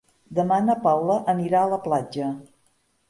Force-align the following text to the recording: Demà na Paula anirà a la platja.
Demà 0.37 0.57
na 0.69 0.75
Paula 0.87 1.17
anirà 1.35 1.61
a 1.67 1.71
la 1.75 1.79
platja. 1.87 2.35